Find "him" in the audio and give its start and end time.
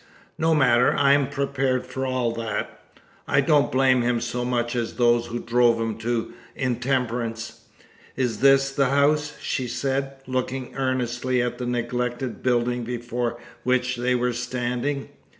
4.01-4.19, 5.79-5.99